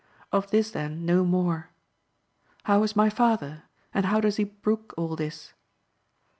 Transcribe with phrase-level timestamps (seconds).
[0.31, 1.69] Of this, then, no more;
[2.63, 3.65] how is my father?
[3.93, 5.53] and how does he brook all this?